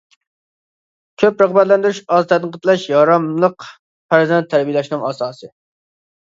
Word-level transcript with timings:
كۆپ 1.23 1.43
رىغبەتلەندۈرۈش، 1.43 1.99
ئاز 2.15 2.25
تەنقىدلەش 2.31 2.85
ياراملىق 2.93 3.67
پەرزەنت 4.15 4.51
تەربىيەلەشنىڭ 4.55 5.05
ئاساسى. 5.11 5.53